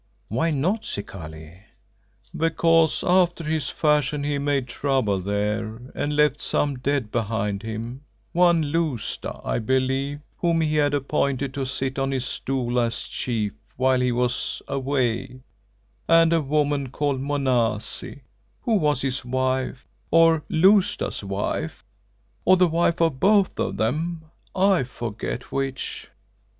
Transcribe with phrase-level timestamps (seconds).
[0.29, 1.61] "Why not, Zikali?"
[2.35, 8.01] "Because after his fashion he made trouble there and left some dead behind him;
[8.31, 13.53] one Lousta, I believe, whom he had appointed to sit on his stool as chief
[13.75, 15.41] while he was away,
[16.07, 18.21] and a woman called Monazi,
[18.61, 21.83] who was his wife, or Lousta's wife,
[22.43, 24.25] or the wife of both of them,
[24.55, 26.07] I forget which.